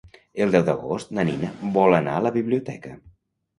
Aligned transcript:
El 0.45 0.55
deu 0.55 0.63
d'agost 0.69 1.13
na 1.19 1.27
Nina 1.29 1.51
vol 1.77 1.99
anar 2.01 2.17
a 2.17 2.25
la 2.29 2.35
biblioteca. 2.41 2.99